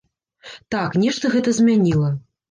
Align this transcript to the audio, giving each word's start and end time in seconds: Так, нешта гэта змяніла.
Так, 0.75 0.95
нешта 1.03 1.31
гэта 1.35 1.53
змяніла. 1.57 2.09